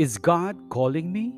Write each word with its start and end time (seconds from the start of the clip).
Is 0.00 0.16
God 0.16 0.56
calling 0.70 1.12
me? 1.12 1.34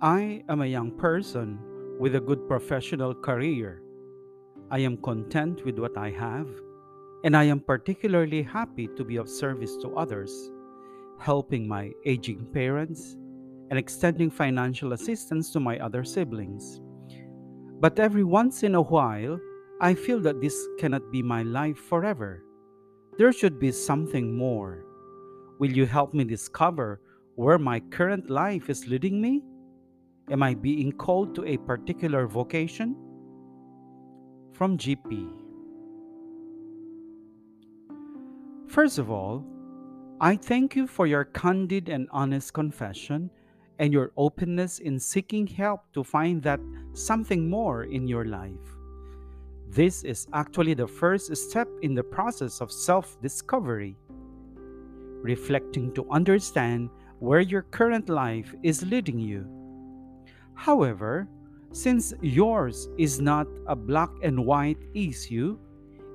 I 0.00 0.42
am 0.48 0.62
a 0.62 0.66
young 0.66 0.90
person 0.90 1.56
with 2.00 2.16
a 2.16 2.20
good 2.20 2.48
professional 2.48 3.14
career. 3.14 3.80
I 4.68 4.80
am 4.80 4.96
content 4.96 5.64
with 5.64 5.78
what 5.78 5.96
I 5.96 6.10
have, 6.10 6.48
and 7.22 7.36
I 7.36 7.44
am 7.44 7.60
particularly 7.60 8.42
happy 8.42 8.88
to 8.96 9.04
be 9.04 9.18
of 9.18 9.28
service 9.28 9.76
to 9.82 9.94
others, 9.96 10.50
helping 11.20 11.68
my 11.68 11.92
aging 12.04 12.44
parents 12.52 13.16
and 13.70 13.78
extending 13.78 14.28
financial 14.28 14.94
assistance 14.94 15.52
to 15.52 15.60
my 15.60 15.78
other 15.78 16.02
siblings. 16.02 16.80
But 17.78 18.00
every 18.00 18.24
once 18.24 18.64
in 18.64 18.74
a 18.74 18.82
while, 18.82 19.38
I 19.80 19.94
feel 19.94 20.18
that 20.22 20.40
this 20.40 20.58
cannot 20.80 21.12
be 21.12 21.22
my 21.22 21.44
life 21.44 21.78
forever. 21.78 22.42
There 23.16 23.32
should 23.32 23.60
be 23.60 23.70
something 23.70 24.36
more. 24.36 24.86
Will 25.62 25.70
you 25.70 25.86
help 25.86 26.12
me 26.12 26.24
discover 26.24 27.00
where 27.36 27.56
my 27.56 27.78
current 27.78 28.28
life 28.28 28.68
is 28.68 28.88
leading 28.88 29.20
me? 29.20 29.44
Am 30.28 30.42
I 30.42 30.54
being 30.54 30.90
called 30.90 31.36
to 31.36 31.44
a 31.44 31.56
particular 31.56 32.26
vocation? 32.26 32.96
From 34.50 34.76
GP. 34.76 35.30
First 38.66 38.98
of 38.98 39.08
all, 39.08 39.44
I 40.20 40.34
thank 40.34 40.74
you 40.74 40.88
for 40.88 41.06
your 41.06 41.26
candid 41.26 41.88
and 41.88 42.08
honest 42.10 42.52
confession 42.52 43.30
and 43.78 43.92
your 43.92 44.10
openness 44.16 44.80
in 44.80 44.98
seeking 44.98 45.46
help 45.46 45.82
to 45.92 46.02
find 46.02 46.42
that 46.42 46.58
something 46.92 47.48
more 47.48 47.84
in 47.84 48.08
your 48.08 48.24
life. 48.24 48.66
This 49.68 50.02
is 50.02 50.26
actually 50.32 50.74
the 50.74 50.88
first 50.88 51.36
step 51.36 51.68
in 51.82 51.94
the 51.94 52.02
process 52.02 52.60
of 52.60 52.72
self 52.72 53.16
discovery 53.22 53.96
reflecting 55.22 55.92
to 55.94 56.08
understand 56.10 56.90
where 57.18 57.40
your 57.40 57.62
current 57.62 58.08
life 58.08 58.54
is 58.62 58.84
leading 58.84 59.18
you. 59.18 59.46
However, 60.54 61.28
since 61.72 62.12
yours 62.20 62.88
is 62.98 63.20
not 63.20 63.46
a 63.66 63.74
black 63.74 64.10
and 64.22 64.44
white 64.44 64.82
issue, 64.94 65.58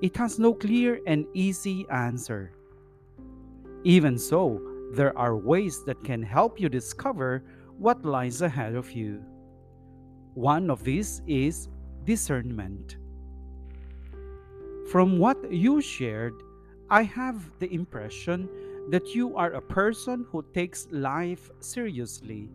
it 0.01 0.15
has 0.17 0.37
no 0.37 0.53
clear 0.53 0.99
and 1.07 1.25
easy 1.33 1.85
answer. 1.89 2.51
Even 3.83 4.17
so, 4.17 4.61
there 4.93 5.17
are 5.17 5.35
ways 5.35 5.83
that 5.85 6.03
can 6.03 6.21
help 6.21 6.59
you 6.59 6.69
discover 6.69 7.43
what 7.77 8.05
lies 8.05 8.41
ahead 8.41 8.75
of 8.75 8.91
you. 8.91 9.23
One 10.33 10.69
of 10.69 10.83
these 10.83 11.21
is 11.25 11.69
discernment. 12.03 12.97
From 14.91 15.17
what 15.17 15.51
you 15.51 15.81
shared, 15.81 16.33
I 16.89 17.03
have 17.03 17.49
the 17.59 17.73
impression 17.73 18.47
that 18.89 19.13
you 19.13 19.35
are 19.35 19.51
a 19.51 19.61
person 19.61 20.25
who 20.31 20.45
takes 20.53 20.87
life 20.91 21.49
seriously, 21.59 22.49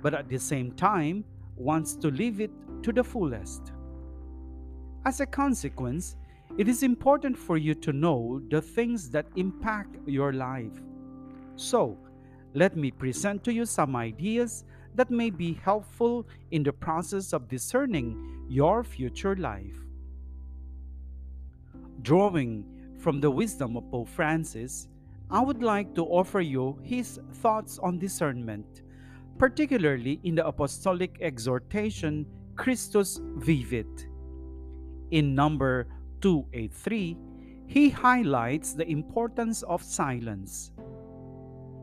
but 0.00 0.14
at 0.14 0.28
the 0.28 0.38
same 0.38 0.72
time 0.72 1.24
wants 1.56 1.94
to 1.96 2.08
live 2.08 2.40
it 2.40 2.50
to 2.82 2.92
the 2.92 3.04
fullest. 3.04 3.72
As 5.04 5.20
a 5.20 5.26
consequence, 5.26 6.16
it 6.58 6.68
is 6.68 6.82
important 6.82 7.36
for 7.36 7.56
you 7.56 7.74
to 7.74 7.92
know 7.92 8.40
the 8.50 8.60
things 8.60 9.10
that 9.10 9.26
impact 9.36 9.96
your 10.06 10.32
life. 10.32 10.80
So, 11.56 11.98
let 12.54 12.76
me 12.76 12.90
present 12.90 13.42
to 13.44 13.52
you 13.52 13.64
some 13.64 13.96
ideas 13.96 14.64
that 14.94 15.10
may 15.10 15.30
be 15.30 15.54
helpful 15.54 16.26
in 16.50 16.62
the 16.62 16.72
process 16.72 17.32
of 17.32 17.48
discerning 17.48 18.44
your 18.48 18.84
future 18.84 19.36
life. 19.36 19.76
Drawing 22.02 22.64
from 22.98 23.20
the 23.20 23.30
wisdom 23.30 23.76
of 23.76 23.90
Pope 23.90 24.08
Francis, 24.08 24.88
I 25.30 25.40
would 25.40 25.62
like 25.62 25.94
to 25.94 26.04
offer 26.04 26.40
you 26.40 26.78
his 26.82 27.18
thoughts 27.34 27.78
on 27.78 27.98
discernment, 27.98 28.82
particularly 29.38 30.20
in 30.24 30.34
the 30.34 30.46
apostolic 30.46 31.18
exhortation 31.20 32.26
Christus 32.56 33.20
Vivit. 33.36 34.06
In 35.10 35.34
number 35.34 35.86
283, 36.20 37.16
he 37.66 37.90
highlights 37.90 38.74
the 38.74 38.86
importance 38.88 39.62
of 39.62 39.82
silence. 39.82 40.72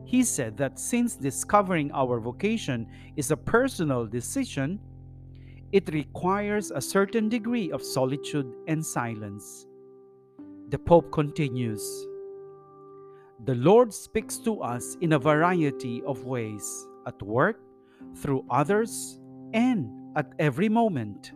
He 0.04 0.24
said 0.24 0.56
that 0.56 0.78
since 0.78 1.16
discovering 1.16 1.92
our 1.92 2.18
vocation 2.20 2.86
is 3.16 3.30
a 3.30 3.36
personal 3.36 4.06
decision, 4.06 4.80
it 5.72 5.88
requires 5.92 6.72
a 6.72 6.80
certain 6.80 7.28
degree 7.28 7.70
of 7.70 7.82
solitude 7.82 8.52
and 8.66 8.84
silence. 8.84 9.66
The 10.70 10.78
Pope 10.78 11.12
continues 11.12 12.06
the 13.44 13.54
Lord 13.54 13.92
speaks 13.92 14.36
to 14.38 14.60
us 14.60 14.96
in 15.00 15.12
a 15.12 15.18
variety 15.18 16.02
of 16.02 16.24
ways 16.24 16.86
at 17.06 17.20
work, 17.22 17.58
through 18.16 18.44
others, 18.50 19.18
and 19.54 19.88
at 20.16 20.32
every 20.38 20.68
moment. 20.68 21.32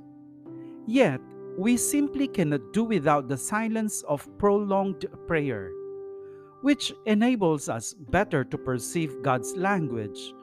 Yet, 0.87 1.21
we 1.57 1.77
simply 1.77 2.29
cannot 2.29 2.73
do 2.73 2.85
without 2.85 3.29
the 3.29 3.39
silence 3.39 4.03
of 4.03 4.29
prolonged 4.39 5.07
prayer, 5.27 5.71
which 6.61 6.93
enables 7.07 7.69
us 7.69 7.95
better 7.95 8.45
to 8.45 8.59
perceive 8.59 9.23
God's 9.23 9.55
language, 9.55 10.35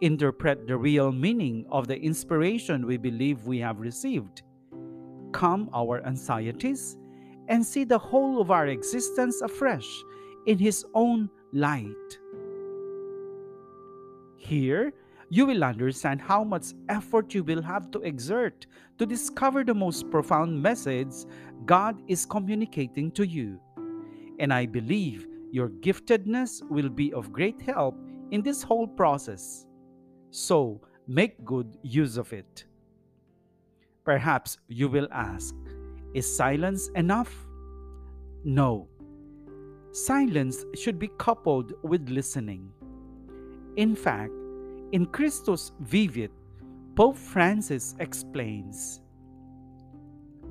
interpret 0.00 0.66
the 0.66 0.76
real 0.76 1.12
meaning 1.12 1.66
of 1.70 1.86
the 1.86 2.00
inspiration 2.00 2.86
we 2.86 2.96
believe 2.96 3.46
we 3.46 3.58
have 3.58 3.80
received, 3.80 4.42
calm 5.32 5.70
our 5.72 6.04
anxieties, 6.04 6.96
and 7.48 7.64
see 7.64 7.84
the 7.84 7.98
whole 7.98 8.40
of 8.40 8.50
our 8.50 8.66
existence 8.66 9.40
afresh 9.40 10.02
in 10.46 10.58
His 10.58 10.84
own 10.94 11.28
light. 11.52 12.18
Here, 14.36 14.92
you 15.28 15.44
will 15.44 15.64
understand 15.64 16.20
how 16.20 16.44
much 16.44 16.66
effort 16.88 17.34
you 17.34 17.42
will 17.42 17.62
have 17.62 17.90
to 17.90 18.00
exert 18.02 18.66
to 18.98 19.06
discover 19.06 19.64
the 19.64 19.74
most 19.74 20.08
profound 20.10 20.62
message 20.62 21.12
God 21.64 22.00
is 22.06 22.24
communicating 22.24 23.10
to 23.12 23.26
you. 23.26 23.60
And 24.38 24.52
I 24.52 24.66
believe 24.66 25.26
your 25.50 25.68
giftedness 25.68 26.62
will 26.70 26.88
be 26.88 27.12
of 27.12 27.32
great 27.32 27.60
help 27.60 27.96
in 28.30 28.42
this 28.42 28.62
whole 28.62 28.86
process. 28.86 29.66
So, 30.30 30.80
make 31.08 31.44
good 31.44 31.76
use 31.82 32.16
of 32.16 32.32
it. 32.32 32.64
Perhaps 34.04 34.58
you 34.68 34.88
will 34.88 35.08
ask, 35.10 35.54
is 36.14 36.36
silence 36.36 36.88
enough? 36.94 37.34
No. 38.44 38.88
Silence 39.96 40.66
should 40.74 40.98
be 40.98 41.08
coupled 41.16 41.72
with 41.82 42.10
listening. 42.10 42.70
In 43.76 43.96
fact, 43.96 44.30
in 44.92 45.06
Christus 45.06 45.72
Vivit, 45.80 46.30
Pope 46.94 47.16
Francis 47.16 47.94
explains 47.98 49.00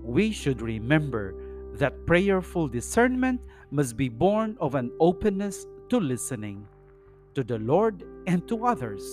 We 0.01 0.31
should 0.31 0.63
remember 0.63 1.35
that 1.75 2.07
prayerful 2.07 2.69
discernment 2.69 3.39
must 3.69 3.95
be 3.95 4.09
born 4.09 4.57
of 4.59 4.73
an 4.73 4.91
openness 4.99 5.67
to 5.89 5.99
listening, 5.99 6.67
to 7.35 7.43
the 7.43 7.59
Lord 7.59 8.03
and 8.25 8.47
to 8.47 8.65
others, 8.65 9.05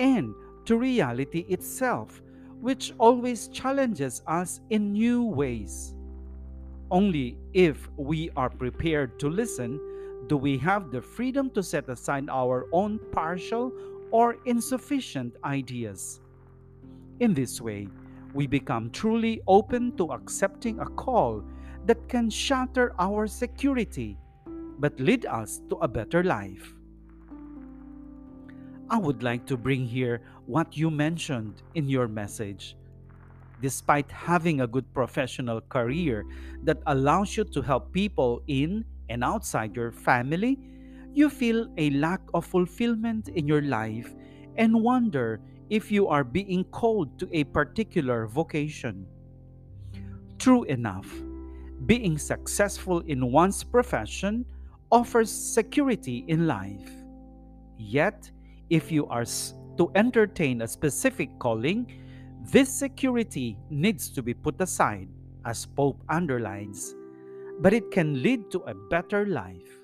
and 0.00 0.34
to 0.64 0.78
reality 0.78 1.46
itself, 1.48 2.20
which 2.60 2.92
always 2.98 3.46
challenges 3.46 4.20
us 4.26 4.60
in 4.70 4.94
new 4.94 5.22
ways. 5.22 5.94
Only 6.90 7.38
if 7.52 7.88
we 7.96 8.30
are 8.36 8.50
prepared 8.50 9.18
to 9.20 9.28
listen 9.28 9.80
do 10.26 10.36
we 10.36 10.58
have 10.58 10.90
the 10.90 11.00
freedom 11.00 11.50
to 11.50 11.62
set 11.62 11.88
aside 11.88 12.28
our 12.28 12.66
own 12.72 12.98
partial 13.12 13.72
or 14.10 14.36
insufficient 14.44 15.36
ideas. 15.44 16.20
In 17.20 17.34
this 17.34 17.60
way, 17.60 17.88
we 18.34 18.46
become 18.46 18.90
truly 18.90 19.40
open 19.46 19.96
to 19.96 20.12
accepting 20.12 20.78
a 20.80 20.86
call 20.86 21.44
that 21.86 22.08
can 22.08 22.28
shatter 22.30 22.92
our 22.98 23.26
security 23.26 24.16
but 24.80 24.98
lead 24.98 25.26
us 25.26 25.60
to 25.68 25.76
a 25.76 25.88
better 25.88 26.24
life. 26.24 26.74
I 28.88 28.96
would 28.96 29.22
like 29.22 29.46
to 29.46 29.56
bring 29.56 29.86
here 29.86 30.22
what 30.46 30.76
you 30.76 30.90
mentioned 30.90 31.62
in 31.74 31.88
your 31.88 32.08
message 32.08 32.76
despite 33.60 34.10
having 34.10 34.60
a 34.60 34.66
good 34.66 34.92
professional 34.94 35.60
career 35.62 36.24
that 36.64 36.78
allows 36.86 37.36
you 37.36 37.44
to 37.44 37.62
help 37.62 37.92
people 37.92 38.42
in 38.46 38.84
and 39.08 39.24
outside 39.24 39.76
your 39.76 39.92
family, 39.92 40.58
you 41.12 41.28
feel 41.28 41.68
a 41.76 41.90
lack 41.90 42.20
of 42.34 42.46
fulfillment 42.46 43.28
in 43.28 43.46
your 43.46 43.62
life 43.62 44.14
and 44.56 44.82
wonder 44.82 45.40
if 45.68 45.90
you 45.90 46.08
are 46.08 46.24
being 46.24 46.64
called 46.64 47.18
to 47.18 47.28
a 47.32 47.44
particular 47.44 48.26
vocation. 48.26 49.06
True 50.38 50.64
enough, 50.64 51.08
being 51.86 52.18
successful 52.18 53.00
in 53.06 53.30
one's 53.32 53.62
profession 53.64 54.44
offers 54.90 55.30
security 55.30 56.24
in 56.28 56.46
life. 56.46 56.90
Yet, 57.78 58.30
if 58.68 58.90
you 58.92 59.06
are 59.06 59.24
to 59.24 59.90
entertain 59.94 60.62
a 60.62 60.68
specific 60.68 61.30
calling, 61.38 61.86
this 62.44 62.68
security 62.68 63.58
needs 63.70 64.08
to 64.10 64.22
be 64.22 64.34
put 64.34 64.60
aside, 64.60 65.08
as 65.44 65.66
Pope 65.66 66.02
underlines, 66.08 66.94
but 67.60 67.72
it 67.72 67.90
can 67.90 68.22
lead 68.22 68.50
to 68.50 68.60
a 68.60 68.74
better 68.74 69.26
life. 69.26 69.80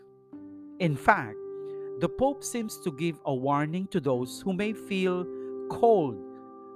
In 0.81 0.97
fact, 0.97 1.37
the 2.01 2.09
Pope 2.09 2.45
seems 2.45 2.79
to 2.81 2.93
give 2.93 3.19
a 3.25 3.35
warning 3.35 3.87
to 3.89 4.01
those 4.01 4.43
who 4.43 4.53
may 4.53 4.73
feel 4.73 5.27
cold 5.71 6.17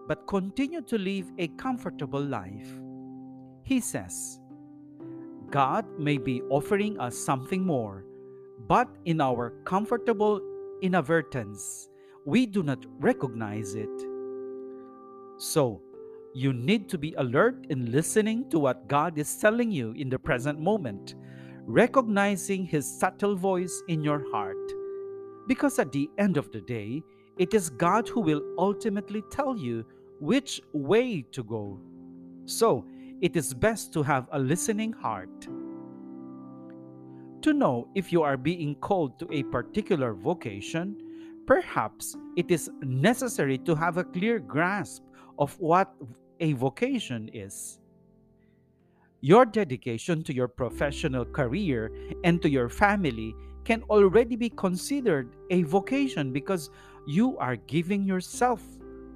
but 0.09 0.27
continue 0.27 0.83
to 0.83 0.99
live 0.99 1.31
a 1.39 1.47
comfortable 1.49 2.21
life. 2.21 2.69
He 3.63 3.79
says, 3.79 4.41
God 5.51 5.85
may 5.99 6.19
be 6.19 6.43
offering 6.51 6.99
us 6.99 7.17
something 7.17 7.65
more, 7.65 8.05
but 8.67 8.89
in 9.05 9.21
our 9.21 9.51
comfortable 9.65 10.41
inadvertence, 10.83 11.89
we 12.27 12.47
do 12.47 12.63
not 12.63 12.85
recognize 12.99 13.75
it. 13.75 13.89
So, 15.41 15.81
you 16.35 16.53
need 16.53 16.87
to 16.91 16.99
be 16.99 17.15
alert 17.15 17.65
in 17.71 17.91
listening 17.91 18.51
to 18.51 18.59
what 18.59 18.89
God 18.89 19.17
is 19.17 19.39
telling 19.39 19.73
you 19.73 19.93
in 19.93 20.11
the 20.11 20.19
present 20.19 20.61
moment, 20.61 21.15
recognizing 21.65 22.67
His 22.67 22.87
subtle 22.87 23.35
voice 23.35 23.83
in 23.89 24.05
your 24.05 24.31
heart. 24.33 24.59
Because 25.49 25.79
at 25.79 25.93
the 25.93 26.11
end 26.19 26.37
of 26.37 26.53
the 26.53 26.61
day, 26.61 27.03
it 27.39 27.55
is 27.55 27.71
God 27.71 28.07
who 28.07 28.21
will 28.21 28.43
ultimately 28.59 29.23
tell 29.31 29.57
you 29.57 29.87
which 30.21 30.61
way 30.75 31.23
to 31.33 31.43
go. 31.43 31.81
So, 32.45 32.85
it 33.23 33.35
is 33.35 33.55
best 33.55 33.95
to 33.95 34.03
have 34.03 34.29
a 34.33 34.39
listening 34.39 34.93
heart. 34.93 35.49
To 37.41 37.55
know 37.55 37.89
if 37.95 38.13
you 38.13 38.23
are 38.23 38.37
being 38.37 38.75
called 38.75 39.19
to 39.21 39.33
a 39.33 39.45
particular 39.45 40.13
vocation, 40.13 40.99
perhaps 41.47 42.15
it 42.37 42.51
is 42.51 42.71
necessary 42.83 43.57
to 43.57 43.75
have 43.75 43.97
a 43.97 44.05
clear 44.05 44.39
grasp 44.39 45.03
of 45.41 45.59
what 45.59 45.93
a 46.39 46.53
vocation 46.53 47.31
is. 47.33 47.79
Your 49.23 49.45
dedication 49.45 50.23
to 50.25 50.35
your 50.35 50.49
professional 50.49 51.25
career 51.25 51.91
and 52.25 52.41
to 52.43 52.49
your 52.49 52.69
family 52.69 53.35
can 53.65 53.83
already 53.91 54.37
be 54.37 54.51
considered 54.51 55.35
a 55.51 55.63
vocation 55.63 56.33
because 56.33 56.71
you 57.07 57.37
are 57.39 57.57
giving 57.57 58.05
yourself 58.05 58.63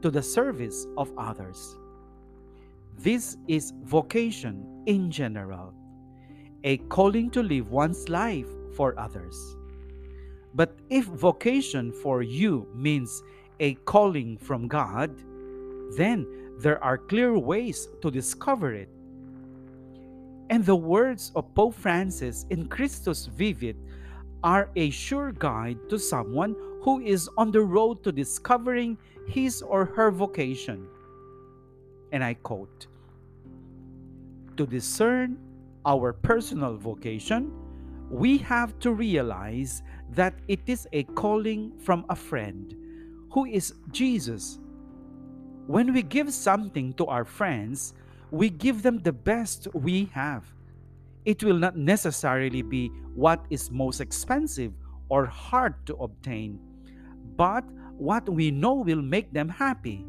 to 0.03 0.11
the 0.11 0.23
service 0.23 0.87
of 0.99 1.13
others. 1.17 1.77
This 2.99 3.37
is 3.49 3.73
vocation 3.83 4.83
in 4.87 5.11
general, 5.11 5.75
a 6.65 6.79
calling 6.89 7.31
to 7.31 7.43
live 7.43 7.71
one's 7.71 8.09
life 8.09 8.49
for 8.77 8.99
others. 8.99 9.57
But 10.55 10.77
if 10.91 11.07
vocation 11.07 11.93
for 11.93 12.23
you 12.23 12.69
means 12.75 13.23
a 13.61 13.75
calling 13.87 14.37
from 14.39 14.69
God, 14.69 15.11
then 15.97 16.27
there 16.59 16.83
are 16.83 16.99
clear 16.99 17.39
ways 17.39 17.89
to 18.03 18.11
discover 18.11 18.73
it. 18.73 18.89
And 20.51 20.65
the 20.65 20.77
words 20.77 21.33
of 21.35 21.53
Pope 21.55 21.75
Francis 21.75 22.47
in 22.51 22.69
Christus 22.69 23.27
Vivit 23.27 23.77
are 24.43 24.71
a 24.77 24.91
sure 24.91 25.33
guide 25.33 25.79
to 25.89 25.99
someone 25.99 26.55
who 26.83 27.01
is 27.01 27.29
on 27.39 27.51
the 27.51 27.63
road 27.63 28.05
to 28.05 28.13
discovering 28.13 28.99
his 29.27 29.63
or 29.63 29.87
her 29.87 30.11
vocation. 30.11 30.87
And 32.13 32.23
I 32.23 32.35
quote 32.35 32.87
To 34.59 34.67
discern 34.67 35.39
our 35.87 36.13
personal 36.13 36.77
vocation, 36.77 37.51
we 38.11 38.39
have 38.39 38.79
to 38.81 38.93
realize 38.93 39.83
that 40.11 40.35
it 40.47 40.61
is 40.67 40.87
a 40.93 41.05
calling 41.05 41.73
from 41.81 42.05
a 42.11 42.15
friend 42.17 42.77
who 43.33 43.47
is 43.47 43.75
Jesus. 43.91 44.61
When 45.67 45.95
we 45.95 46.03
give 46.03 46.31
something 46.31 46.93
to 46.95 47.07
our 47.07 47.25
friends, 47.25 47.95
we 48.31 48.51
give 48.51 48.83
them 48.83 48.99
the 48.99 49.13
best 49.13 49.67
we 49.73 50.11
have. 50.13 50.45
It 51.25 51.43
will 51.43 51.57
not 51.57 51.75
necessarily 51.75 52.61
be 52.61 52.89
what 53.15 53.47
is 53.49 53.71
most 53.71 54.03
expensive 54.03 54.75
or 55.09 55.25
hard 55.25 55.75
to 55.87 55.95
obtain, 55.97 56.61
but 57.37 57.65
what 57.97 58.29
we 58.29 58.51
know 58.51 58.75
will 58.75 59.01
make 59.01 59.33
them 59.33 59.49
happy. 59.49 60.05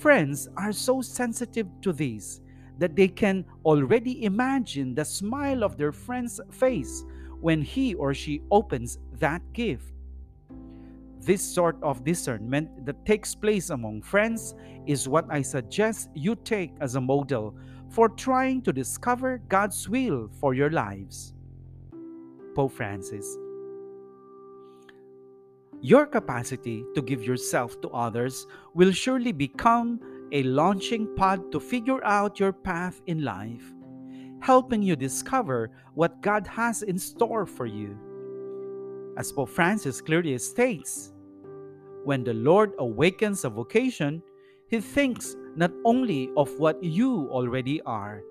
Friends 0.00 0.48
are 0.56 0.72
so 0.72 1.02
sensitive 1.02 1.68
to 1.82 1.92
this 1.92 2.40
that 2.78 2.96
they 2.96 3.08
can 3.08 3.44
already 3.64 4.24
imagine 4.24 4.92
the 4.92 5.04
smile 5.04 5.62
of 5.62 5.76
their 5.76 5.92
friend's 5.92 6.40
face 6.50 7.04
when 7.40 7.62
he 7.62 7.94
or 7.94 8.12
she 8.12 8.42
opens 8.50 8.98
that 9.20 9.40
gift. 9.52 9.92
This 11.28 11.42
sort 11.42 11.76
of 11.82 12.04
discernment 12.04 12.86
that 12.86 13.04
takes 13.04 13.34
place 13.34 13.68
among 13.68 14.00
friends 14.00 14.54
is 14.86 15.06
what 15.06 15.26
I 15.28 15.42
suggest 15.42 16.08
you 16.14 16.34
take 16.34 16.72
as 16.80 16.94
a 16.94 17.02
model 17.02 17.54
for 17.90 18.08
trying 18.08 18.62
to 18.62 18.72
discover 18.72 19.36
God's 19.46 19.90
will 19.90 20.30
for 20.40 20.54
your 20.54 20.70
lives. 20.70 21.34
Pope 22.54 22.72
Francis 22.72 23.36
Your 25.82 26.06
capacity 26.06 26.82
to 26.94 27.02
give 27.02 27.22
yourself 27.22 27.78
to 27.82 27.90
others 27.90 28.46
will 28.72 28.92
surely 28.92 29.32
become 29.32 30.00
a 30.32 30.42
launching 30.44 31.14
pad 31.14 31.52
to 31.52 31.60
figure 31.60 32.02
out 32.06 32.40
your 32.40 32.54
path 32.54 33.02
in 33.04 33.22
life, 33.22 33.74
helping 34.40 34.80
you 34.80 34.96
discover 34.96 35.72
what 35.92 36.22
God 36.22 36.46
has 36.46 36.80
in 36.80 36.98
store 36.98 37.44
for 37.44 37.66
you. 37.66 37.98
As 39.18 39.30
Pope 39.30 39.50
Francis 39.50 40.00
clearly 40.00 40.38
states, 40.38 41.12
when 42.04 42.24
the 42.24 42.34
Lord 42.34 42.72
awakens 42.78 43.44
a 43.44 43.50
vocation, 43.50 44.22
he 44.68 44.80
thinks 44.80 45.36
not 45.56 45.72
only 45.84 46.30
of 46.36 46.52
what 46.58 46.82
you 46.82 47.28
already 47.30 47.80
are, 47.82 48.22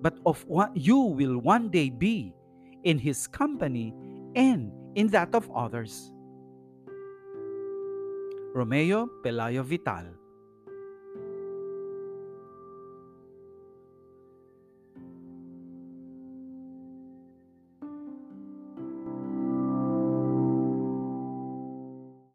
but 0.00 0.18
of 0.26 0.44
what 0.46 0.76
you 0.76 0.98
will 0.98 1.38
one 1.38 1.68
day 1.68 1.90
be 1.90 2.34
in 2.84 2.98
his 2.98 3.26
company 3.26 3.94
and 4.34 4.72
in 4.94 5.08
that 5.08 5.34
of 5.34 5.50
others. 5.54 6.12
Romeo 8.54 9.08
Pelayo 9.24 9.64
Vital 9.64 10.21